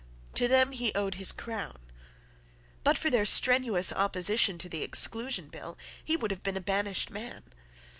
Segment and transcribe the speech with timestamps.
[0.33, 1.77] To them he owed his crown.
[2.83, 7.11] But for their strenuous opposition to the Exclusion Bill he would have been a banished
[7.11, 7.43] man.